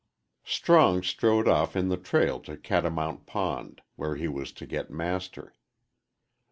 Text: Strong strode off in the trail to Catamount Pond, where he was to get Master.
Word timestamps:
Strong 0.47 1.03
strode 1.03 1.47
off 1.47 1.75
in 1.75 1.89
the 1.89 1.95
trail 1.95 2.39
to 2.39 2.57
Catamount 2.57 3.27
Pond, 3.27 3.83
where 3.97 4.15
he 4.15 4.27
was 4.27 4.51
to 4.53 4.65
get 4.65 4.89
Master. 4.89 5.53